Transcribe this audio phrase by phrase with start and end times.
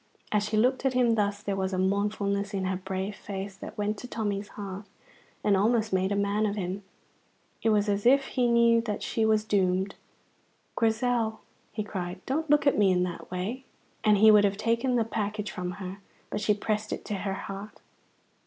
[0.31, 3.77] As she looked at him thus there was a mournfulness in her brave face that
[3.77, 4.85] went to Tommy's heart
[5.43, 6.81] and almost made a man of him.
[7.61, 9.93] It was as if he knew that she was doomed.
[10.75, 11.41] "Grizel,"
[11.71, 13.63] he cried, "don't look at me in that way!"
[14.03, 15.99] And he would have taken the package from her,
[16.31, 17.79] but she pressed it to her heart.